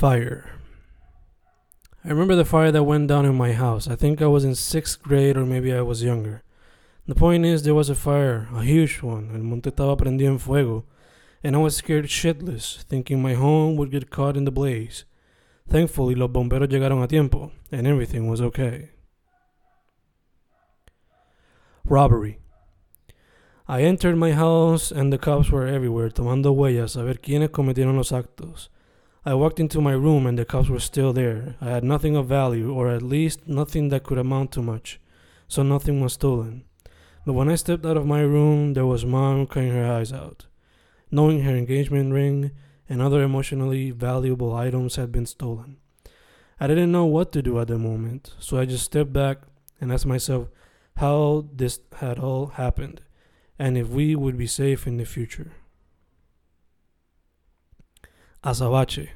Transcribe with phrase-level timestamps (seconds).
[0.00, 0.52] Fire.
[2.02, 3.86] I remember the fire that went down in my house.
[3.86, 6.42] I think I was in sixth grade or maybe I was younger.
[7.06, 9.30] The point is, there was a fire, a huge one.
[9.34, 10.86] El monte estaba prendido en fuego.
[11.44, 15.04] And I was scared shitless, thinking my home would get caught in the blaze.
[15.68, 18.92] Thankfully, los bomberos llegaron a tiempo, and everything was okay.
[21.84, 22.38] Robbery.
[23.68, 27.98] I entered my house and the cops were everywhere tomando huellas a ver quiénes cometieron
[27.98, 28.70] los actos.
[29.22, 31.54] I walked into my room and the cups were still there.
[31.60, 34.98] I had nothing of value, or at least nothing that could amount to much,
[35.46, 36.64] so nothing was stolen.
[37.26, 40.46] But when I stepped out of my room, there was mom crying her eyes out,
[41.10, 42.52] knowing her engagement ring
[42.88, 45.76] and other emotionally valuable items had been stolen.
[46.58, 49.42] I didn't know what to do at the moment, so I just stepped back
[49.82, 50.48] and asked myself
[50.96, 53.02] how this had all happened
[53.58, 55.52] and if we would be safe in the future.
[58.42, 59.10] Azabache.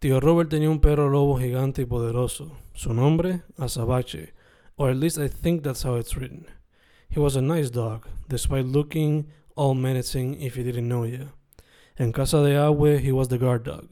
[0.00, 2.56] Tío Robert tenía un perro lobo gigante y poderoso.
[2.74, 4.32] Su nombre, Azabache,
[4.76, 6.46] or at least I think that's how it's written.
[7.08, 11.28] He was a nice dog, despite looking all menacing if you didn't know yet.
[11.96, 13.88] En casa de Agüe, he was the guard dog.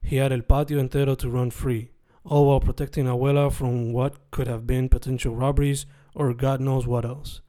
[0.00, 1.90] He had el patio entero to run free,
[2.24, 7.04] all while protecting Abuela from what could have been potential robberies or God knows what
[7.04, 7.42] else.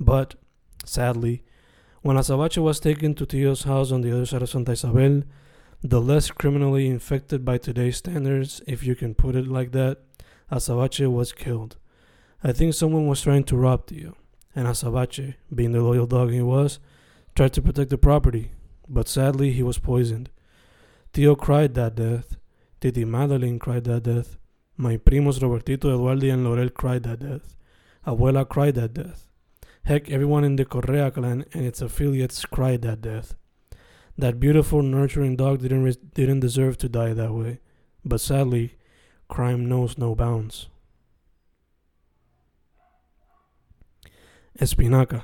[0.00, 0.34] But,
[0.84, 1.44] sadly,
[2.02, 5.22] when Azabache was taken to Tio's house on the other side of Santa Isabel,
[5.82, 9.98] the less criminally infected by today's standards, if you can put it like that,
[10.50, 11.76] Azabache was killed.
[12.42, 14.16] I think someone was trying to rob Tio,
[14.54, 16.80] and Azabache, being the loyal dog he was,
[17.36, 18.50] tried to protect the property,
[18.88, 20.28] but sadly he was poisoned.
[21.12, 22.36] Tio cried that death.
[22.80, 24.38] Titi Madeline cried that death.
[24.76, 27.54] My primos Robertito, Eduardo, and Laurel cried that death.
[28.04, 29.28] Abuela cried that death.
[29.84, 33.34] Heck, everyone in the Correa clan and its affiliates cried that death.
[34.16, 37.58] That beautiful, nurturing dog didn't, re- didn't deserve to die that way.
[38.04, 38.76] But sadly,
[39.28, 40.68] crime knows no bounds.
[44.60, 45.22] Espinaca.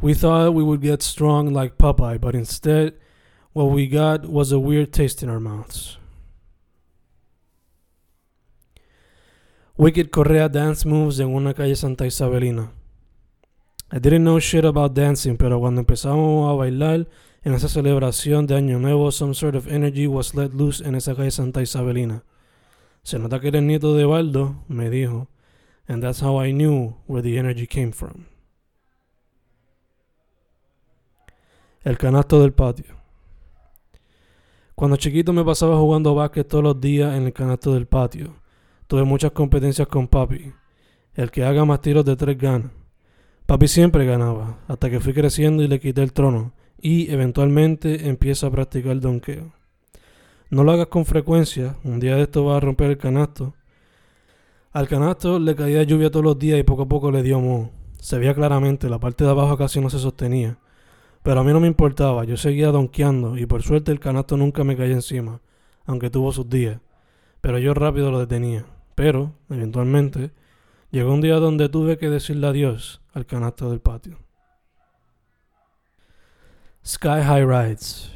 [0.00, 2.94] We thought we would get strong like Popeye, but instead,
[3.52, 5.98] what we got was a weird taste in our mouths.
[9.76, 12.70] Wicked Correa dance moves en una calle Santa Isabelina.
[13.92, 17.06] I didn't know shit about dancing, pero cuando empezamos a bailar
[17.42, 21.14] en esa celebración de Año Nuevo, some sort of energy was let loose en esa
[21.14, 22.24] calle Santa Isabelina.
[23.02, 25.28] Se nota que eres nieto de Baldo, me dijo,
[25.86, 28.26] and that's how I knew where the energy came from.
[31.82, 32.96] El canasto del patio.
[34.74, 38.34] Cuando chiquito me pasaba jugando básquet todos los días en el canasto del patio.
[38.86, 40.52] Tuve muchas competencias con papi.
[41.14, 42.72] El que haga más tiros de tres gana.
[43.46, 48.46] Papi siempre ganaba, hasta que fui creciendo y le quité el trono, y eventualmente empieza
[48.46, 49.52] a practicar donqueo.
[50.48, 53.54] No lo hagas con frecuencia, un día de esto vas a romper el canasto.
[54.72, 57.70] Al canasto le caía lluvia todos los días y poco a poco le dio moho.
[58.00, 60.58] Se veía claramente, la parte de abajo casi no se sostenía.
[61.22, 64.64] Pero a mí no me importaba, yo seguía donkeando y por suerte el canasto nunca
[64.64, 65.42] me caía encima,
[65.84, 66.80] aunque tuvo sus días.
[67.42, 68.64] Pero yo rápido lo detenía.
[68.94, 70.30] Pero, eventualmente,
[70.94, 74.16] llegó un día donde tuve que decirle adiós al canasto del patio.
[76.84, 78.10] Sky High Rides.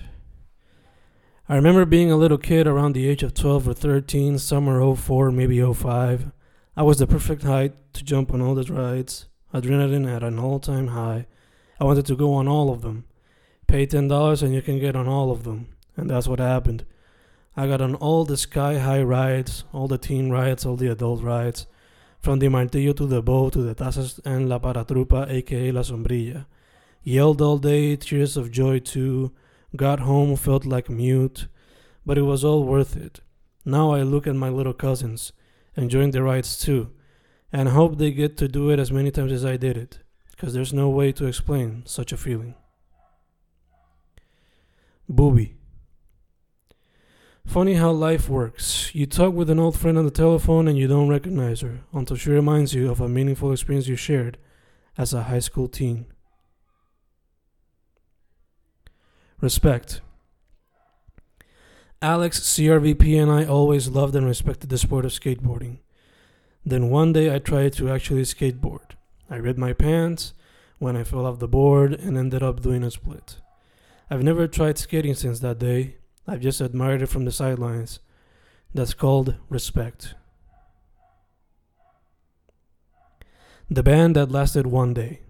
[1.48, 5.32] I remember being a little kid around the age of 12 or 13, summer 04,
[5.32, 6.30] maybe 05.
[6.76, 10.60] I was the perfect height to jump on all the rides, adrenaline at an all
[10.60, 11.26] time high.
[11.80, 13.06] I wanted to go on all of them.
[13.66, 15.66] Pay $10 and you can get on all of them.
[15.96, 16.84] And that's what happened.
[17.56, 21.22] I got on all the sky high rides, all the teen rides, all the adult
[21.24, 21.66] rides,
[22.20, 26.46] from the martillo to the bow to the tazas and la paratrupa, aka la sombrilla.
[27.02, 29.32] Yelled all day, tears of joy too.
[29.76, 31.46] Got home, felt like mute,
[32.04, 33.20] but it was all worth it.
[33.64, 35.32] Now I look at my little cousins,
[35.76, 36.90] enjoying the rides too,
[37.52, 39.98] and hope they get to do it as many times as I did it,
[40.30, 42.54] because there's no way to explain such a feeling.
[45.08, 45.57] Booby.
[47.48, 48.94] Funny how life works.
[48.94, 52.14] You talk with an old friend on the telephone and you don't recognize her until
[52.14, 54.36] she reminds you of a meaningful experience you shared
[54.98, 56.04] as a high school teen.
[59.40, 60.02] Respect.
[62.02, 65.78] Alex, CRVP, and I always loved and respected the sport of skateboarding.
[66.66, 68.90] Then one day I tried to actually skateboard.
[69.30, 70.34] I ripped my pants
[70.78, 73.40] when I fell off the board and ended up doing a split.
[74.10, 75.96] I've never tried skating since that day.
[76.28, 78.00] I've just admired it from the sidelines.
[78.74, 80.14] That's called respect.
[83.70, 85.20] The band that lasted one day.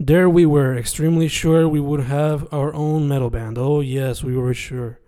[0.00, 3.58] There we were, extremely sure we would have our own metal band.
[3.58, 5.00] Oh, yes, we were sure.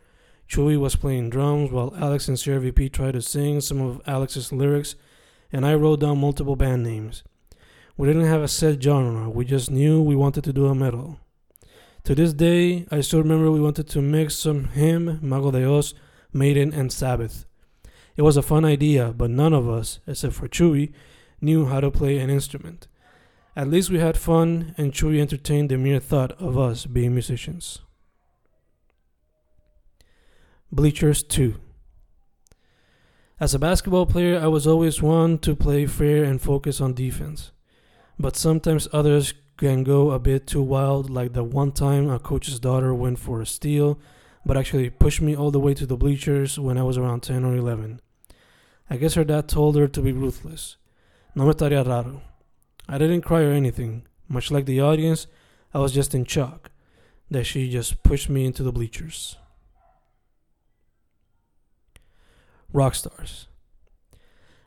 [0.46, 4.94] Chewy was playing drums while Alex and CRVP tried to sing some of Alex's lyrics,
[5.50, 7.25] and I wrote down multiple band names.
[7.96, 11.19] We didn't have a set genre, we just knew we wanted to do a metal.
[12.06, 15.92] To this day, I still remember we wanted to mix some Him, Mago de Oz,
[16.32, 17.46] Maiden, and Sabbath.
[18.14, 20.92] It was a fun idea, but none of us, except for Chewy,
[21.40, 22.86] knew how to play an instrument.
[23.56, 27.80] At least we had fun, and Chewy entertained the mere thought of us being musicians.
[30.70, 31.56] Bleachers 2
[33.40, 37.50] As a basketball player, I was always one to play fair and focus on defense.
[38.16, 42.60] But sometimes others can go a bit too wild, like the one time a coach's
[42.60, 43.98] daughter went for a steal,
[44.44, 47.44] but actually pushed me all the way to the bleachers when I was around 10
[47.44, 48.00] or 11.
[48.88, 50.76] I guess her dad told her to be ruthless.
[51.34, 52.22] No me estaría raro.
[52.88, 54.06] I didn't cry or anything.
[54.28, 55.26] Much like the audience,
[55.74, 56.70] I was just in shock
[57.30, 59.36] that she just pushed me into the bleachers.
[62.72, 63.48] Rock stars.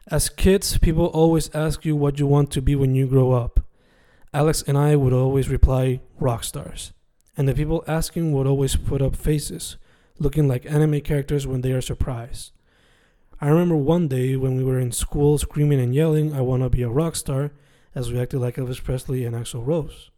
[0.07, 3.58] As kids, people always ask you what you want to be when you grow up.
[4.33, 6.93] Alex and I would always reply, rock stars.
[7.35, 9.77] And the people asking would always put up faces,
[10.19, 12.51] looking like anime characters when they are surprised.
[13.41, 16.69] I remember one day when we were in school screaming and yelling, I want to
[16.69, 17.51] be a rock star,
[17.95, 20.11] as we acted like Elvis Presley and Axl Rose.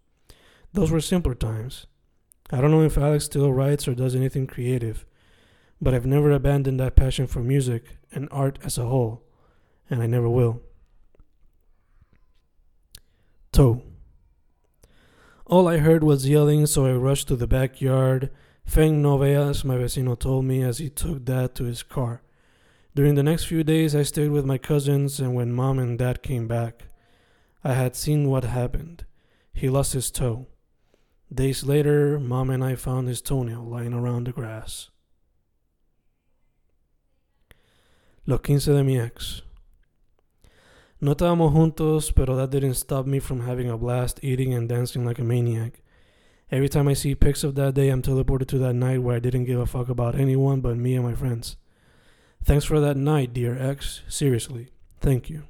[0.74, 1.86] Those were simpler times.
[2.52, 5.06] I don't know if Alex still writes or does anything creative,
[5.80, 9.24] but I've never abandoned that passion for music and art as a whole,
[9.90, 10.62] and I never will.
[13.54, 13.84] Toe.
[15.51, 18.31] All I heard was yelling, so I rushed to the backyard.
[18.63, 22.21] Feng no veas, my vecino told me as he took dad to his car.
[22.95, 26.24] During the next few days, I stayed with my cousins, and when mom and dad
[26.24, 26.83] came back,
[27.65, 29.03] I had seen what happened.
[29.53, 30.48] He lost his toe.
[31.30, 34.89] Days later, mom and I found his toenail lying around the grass.
[38.25, 39.42] Los quince de mi ex.
[41.03, 45.03] No estábamos juntos, pero that didn't stop me from having a blast eating and dancing
[45.03, 45.81] like a maniac.
[46.51, 49.19] Every time I see pics of that day, I'm teleported to that night where I
[49.19, 51.56] didn't give a fuck about anyone but me and my friends.
[52.44, 54.01] Thanks for that night, dear ex.
[54.07, 54.69] Seriously,
[55.00, 55.45] thank you.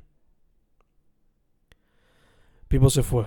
[2.70, 3.26] People se fue.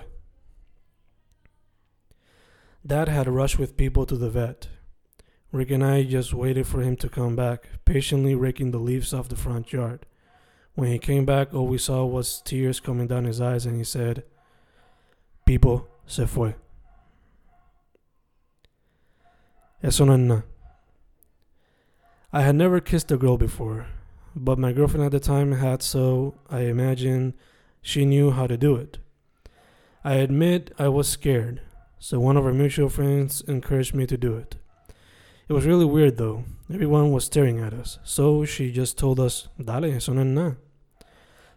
[2.83, 4.67] Dad had rushed with people to the vet.
[5.51, 9.29] Rick and I just waited for him to come back, patiently raking the leaves off
[9.29, 10.07] the front yard.
[10.75, 13.85] When he came back, all we saw was tears coming down his eyes, and he
[13.85, 14.23] said,
[15.45, 16.53] People se fue.
[19.81, 20.43] Eso no es.
[22.33, 23.87] I had never kissed a girl before,
[24.35, 27.33] but my girlfriend at the time had, so I imagine
[27.81, 28.97] she knew how to do it.
[30.03, 31.61] I admit I was scared,
[31.99, 34.57] so one of our mutual friends encouraged me to do it.
[35.47, 36.43] It was really weird though.
[36.73, 40.57] Everyone was staring at us, so she just told us, Dale, eso no es nada.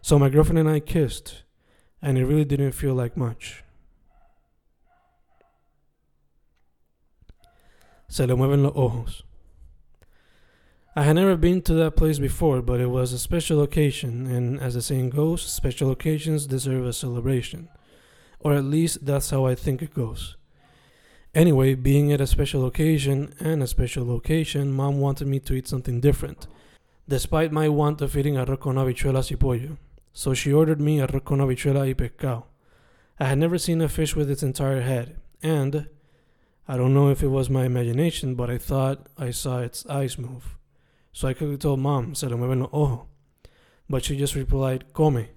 [0.01, 1.43] So my girlfriend and I kissed,
[2.01, 3.63] and it really didn't feel like much.
[8.07, 9.23] Se le mueven los ojos.
[10.95, 14.59] I had never been to that place before, but it was a special occasion, and
[14.59, 17.69] as the saying goes, special occasions deserve a celebration.
[18.39, 20.35] Or at least that's how I think it goes.
[21.35, 25.67] Anyway, being at a special occasion and a special location, mom wanted me to eat
[25.67, 26.47] something different,
[27.07, 29.77] despite my want of eating arroz con habichuelas y pollo.
[30.13, 32.45] So she ordered me arroz con habichuela y pescado.
[33.19, 35.87] I had never seen a fish with its entire head, and
[36.67, 40.17] I don't know if it was my imagination, but I thought I saw its eyes
[40.17, 40.55] move.
[41.11, 43.07] So I quickly told mom, se le mueven los ojos.
[43.89, 45.27] But she just replied, come.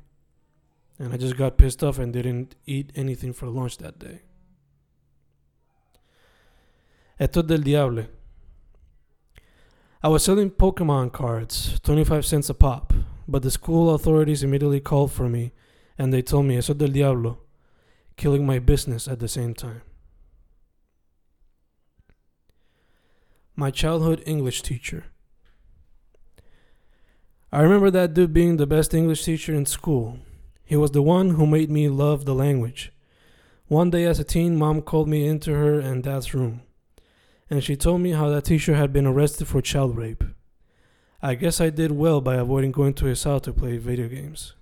[0.98, 4.20] And I just got pissed off and didn't eat anything for lunch that day.
[7.18, 8.06] Esto es del diablo.
[10.02, 12.92] I was selling Pokemon cards, 25 cents a pop,
[13.26, 15.52] but the school authorities immediately called for me
[15.98, 17.38] and they told me eso es del diablo,
[18.16, 19.82] killing my business at the same time.
[23.54, 25.04] My childhood English teacher.
[27.52, 30.18] I remember that dude being the best English teacher in school.
[30.64, 32.92] He was the one who made me love the language.
[33.68, 36.62] One day as a teen, mom called me into her and dad's room,
[37.50, 40.24] and she told me how that teacher had been arrested for child rape.
[41.24, 44.54] I guess I did well by avoiding going to his house to play video games.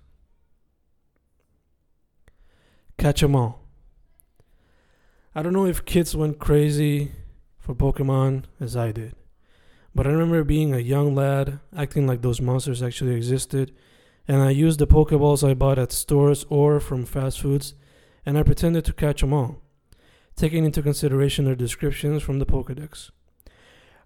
[2.99, 3.65] Catch 'em all.
[5.33, 7.13] I don't know if kids went crazy
[7.57, 9.15] for Pokemon as I did.
[9.95, 13.73] But I remember being a young lad, acting like those monsters actually existed,
[14.27, 17.73] and I used the Pokeballs I bought at stores or from fast foods,
[18.23, 19.61] and I pretended to catch 'em all,
[20.35, 23.09] taking into consideration their descriptions from the Pokedex.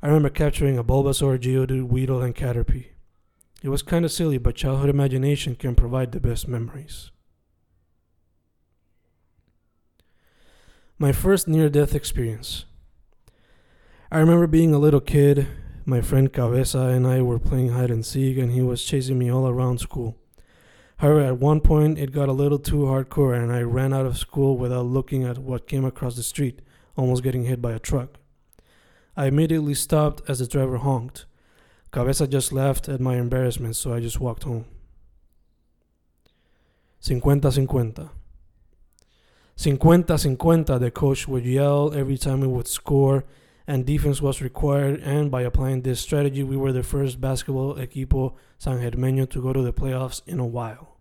[0.06, 2.90] I remember capturing a Bulbasaur, Geodude, Weedle, and Caterpie.
[3.64, 7.10] It was kind of silly, but childhood imagination can provide the best memories.
[11.00, 12.66] My first near death experience.
[14.12, 15.48] I remember being a little kid.
[15.86, 19.32] My friend Cabeza and I were playing hide and seek, and he was chasing me
[19.32, 20.20] all around school.
[20.98, 24.20] However, at one point it got a little too hardcore, and I ran out of
[24.20, 26.62] school without looking at what came across the street,
[26.96, 28.20] almost getting hit by a truck.
[29.18, 31.26] I immediately stopped as the driver honked.
[31.92, 34.66] Cabeza just laughed at my embarrassment, so I just walked home.
[37.02, 38.10] 50-50.
[39.58, 43.24] 50-50, the coach would yell every time we would score,
[43.66, 48.34] and defense was required, and by applying this strategy, we were the first basketball equipo
[48.58, 50.98] San Germeño to go to the playoffs in a while.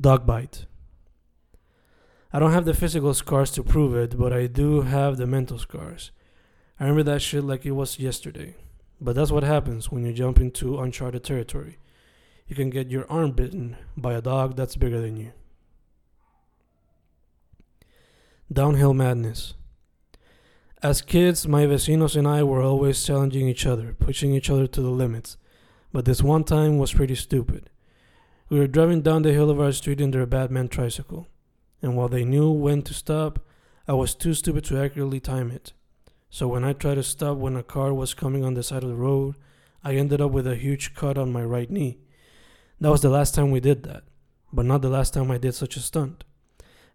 [0.00, 0.66] Dog bite.
[2.32, 5.58] I don't have the physical scars to prove it, but I do have the mental
[5.58, 6.12] scars.
[6.78, 8.54] I remember that shit like it was yesterday.
[9.00, 11.78] But that's what happens when you jump into uncharted territory.
[12.46, 15.32] You can get your arm bitten by a dog that's bigger than you.
[18.52, 19.54] Downhill madness.
[20.82, 24.80] As kids, my vecinos and I were always challenging each other, pushing each other to
[24.80, 25.36] the limits.
[25.92, 27.70] But this one time was pretty stupid.
[28.48, 31.26] We were driving down the hill of our street in their Batman tricycle
[31.82, 33.38] and while they knew when to stop,
[33.88, 35.72] I was too stupid to accurately time it.
[36.28, 38.88] So when I tried to stop when a car was coming on the side of
[38.88, 39.34] the road,
[39.82, 41.98] I ended up with a huge cut on my right knee.
[42.80, 44.04] That was the last time we did that,
[44.52, 46.24] but not the last time I did such a stunt,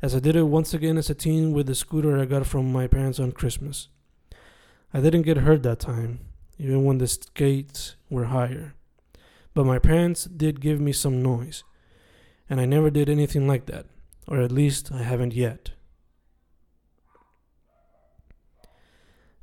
[0.02, 2.72] as I did it once again as a teen with the scooter I got from
[2.72, 3.90] my parents on Christmas.
[4.94, 6.20] I didn't get hurt that time,
[6.58, 8.76] even when the skates were higher.
[9.54, 11.64] But my parents did give me some noise,
[12.50, 13.86] and I never did anything like that
[14.28, 15.72] or at least I haven't yet.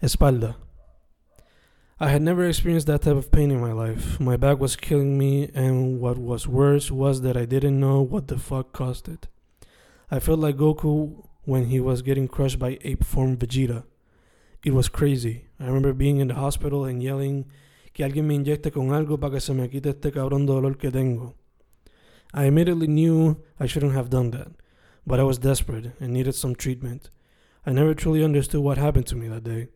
[0.03, 0.57] Espalda.
[2.01, 4.19] I had never experienced that type of pain in my life.
[4.19, 8.27] My back was killing me, and what was worse was that I didn't know what
[8.27, 9.29] the fuck caused it.
[10.11, 13.85] I felt like Goku when he was getting crushed by ape form Vegeta.
[14.65, 15.47] It was crazy.
[15.61, 17.47] I remember being in the hospital and yelling
[17.95, 20.91] que alguien me inyecte con algo para que se me quite este cabrón dolor que
[20.91, 21.35] tengo.
[22.35, 24.49] I immediately knew I shouldn't have done that
[25.07, 27.11] but I was desperate and needed some treatment.
[27.67, 29.69] I never truly understood what happened to me that day,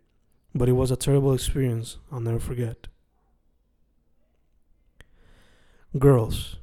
[0.54, 2.88] but it was a terrible experience I'll never forget.
[5.98, 6.56] Girls.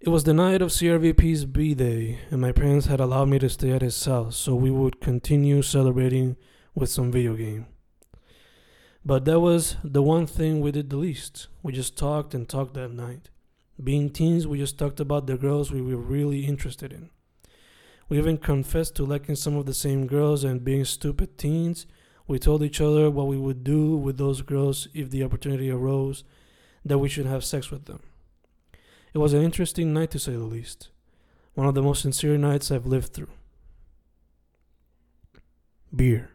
[0.00, 3.50] It was the night of CRVP's B Day, and my parents had allowed me to
[3.50, 6.36] stay at his house so we would continue celebrating
[6.74, 7.66] with some video game.
[9.04, 11.48] But that was the one thing we did the least.
[11.62, 13.28] We just talked and talked that night.
[13.82, 17.10] Being teens, we just talked about the girls we were really interested in.
[18.08, 21.86] We even confessed to liking some of the same girls and being stupid teens.
[22.26, 26.24] We told each other what we would do with those girls if the opportunity arose
[26.84, 28.00] that we should have sex with them.
[29.14, 30.90] It was an interesting night to say the least.
[31.54, 33.30] One of the most sincere nights I've lived through.
[35.94, 36.30] Beer.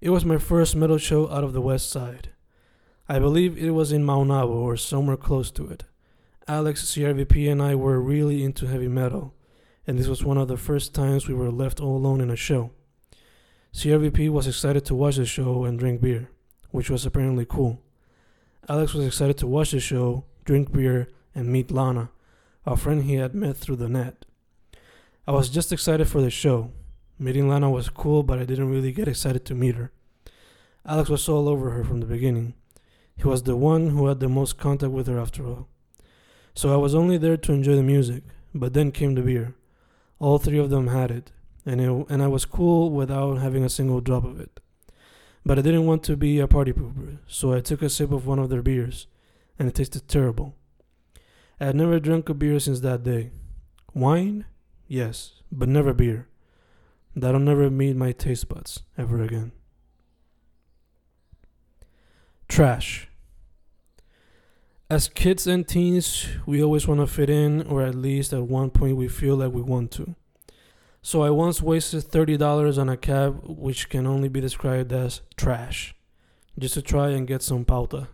[0.00, 2.30] It was my first metal show out of the West Side.
[3.10, 5.84] I believe it was in Maunabo or somewhere close to it.
[6.46, 9.34] Alex, CRVP, and I were really into heavy metal,
[9.86, 12.36] and this was one of the first times we were left all alone in a
[12.36, 12.70] show.
[13.72, 16.30] CRVP was excited to watch the show and drink beer,
[16.70, 17.80] which was apparently cool.
[18.68, 22.10] Alex was excited to watch the show, drink beer, and meet Lana,
[22.66, 24.26] a friend he had met through the net.
[25.26, 26.72] I was just excited for the show.
[27.18, 29.92] Meeting Lana was cool, but I didn't really get excited to meet her.
[30.84, 32.52] Alex was all over her from the beginning.
[33.18, 35.68] He was the one who had the most contact with her after all.
[36.54, 38.22] So I was only there to enjoy the music,
[38.54, 39.54] but then came the beer.
[40.20, 41.32] All three of them had it,
[41.66, 44.60] and, it, and I was cool without having a single drop of it.
[45.44, 48.26] But I didn't want to be a party pooper, so I took a sip of
[48.26, 49.08] one of their beers,
[49.58, 50.54] and it tasted terrible.
[51.60, 53.32] I had never drunk a beer since that day.
[53.94, 54.44] Wine?
[54.86, 56.28] Yes, but never beer.
[57.16, 59.50] That'll never meet my taste buds ever again.
[62.58, 63.06] Trash.
[64.90, 68.70] As kids and teens, we always want to fit in, or at least at one
[68.70, 70.16] point we feel like we want to.
[71.00, 75.94] So I once wasted $30 on a cab which can only be described as trash,
[76.58, 78.08] just to try and get some pauta.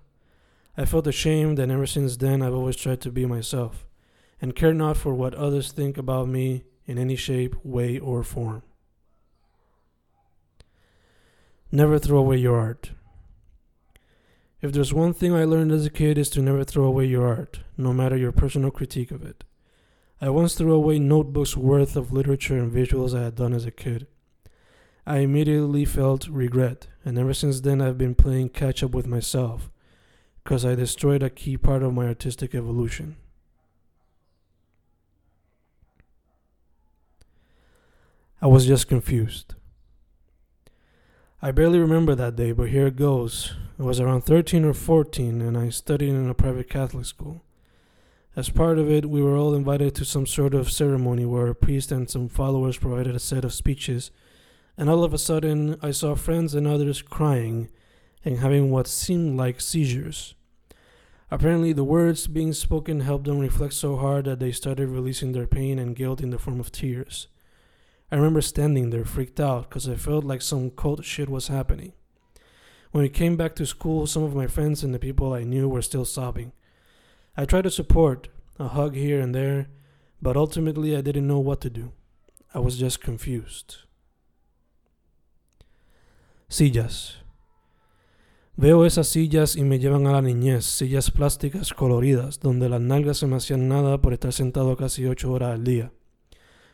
[0.77, 3.87] I felt ashamed, and ever since then I've always tried to be myself,
[4.43, 8.63] and care not for what others think about me in any shape, way, or form.
[11.73, 12.91] Never throw away your art.
[14.65, 17.29] If there's one thing I learned as a kid is to never throw away your
[17.29, 19.45] art, no matter your personal critique of it.
[20.23, 23.71] I once threw away notebooks worth of literature and visuals I had done as a
[23.71, 24.07] kid.
[25.07, 29.71] I immediately felt regret, and ever since then I've been playing catch up with myself,
[30.43, 33.17] because I destroyed a key part of my artistic evolution.
[38.41, 39.57] I was just confused.
[41.45, 43.53] I barely remember that day, but here it goes.
[43.79, 47.43] I was around 13 or 14, and I studied in a private Catholic school.
[48.35, 51.55] As part of it, we were all invited to some sort of ceremony where a
[51.55, 54.11] priest and some followers provided a set of speeches,
[54.79, 57.69] and all of a sudden, I saw friends and others crying
[58.25, 60.35] and having what seemed like seizures.
[61.31, 65.47] Apparently, the words being spoken helped them reflect so hard that they started releasing their
[65.47, 67.29] pain and guilt in the form of tears.
[68.15, 71.95] I remember standing there freaked out because I felt like some cult shit was happening.
[72.93, 75.69] When we came back to school, some of my friends and the people I knew
[75.69, 76.53] were still sobbing.
[77.37, 79.67] I tried to support, a hug here and there,
[80.23, 81.91] but ultimately I didn't know what to do.
[82.55, 83.79] I was just confused.
[86.49, 87.17] Sillas.
[88.57, 93.19] Veo esas sillas y me llevan a la niñez, sillas plásticas coloridas, donde las nalgas
[93.19, 95.91] se me hacían nada por estar sentado casi ocho horas al día.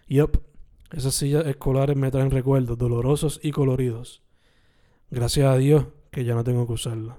[0.06, 0.49] Yup,
[0.92, 4.22] esas sillas escolares me traen recuerdos dolorosos y coloridos.
[5.10, 7.18] Gracias a Dios que ya no tengo que usarla.